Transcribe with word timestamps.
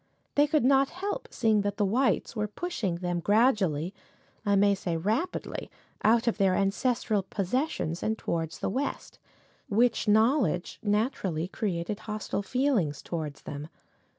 They 0.33 0.47
could 0.47 0.65
not 0.65 0.89
help 0.89 1.27
seeing 1.29 1.61
that 1.61 1.77
the 1.77 1.85
whites 1.85 2.35
were 2.35 2.47
pushing 2.47 2.95
them 2.95 3.19
gradually 3.19 3.93
I 4.43 4.55
may 4.55 4.73
say 4.73 4.97
rapidly 4.97 5.69
out 6.03 6.25
of 6.25 6.39
their 6.39 6.55
ancestral 6.55 7.21
possessions 7.21 8.01
and 8.01 8.17
towards 8.17 8.57
the 8.57 8.69
West, 8.71 9.19
which 9.69 10.07
knowledge 10.07 10.79
naturally 10.81 11.47
created 11.47 11.99
a 11.99 12.01
hostile 12.01 12.41
feeling 12.41 12.93
towards 12.93 13.43
them. 13.43 13.67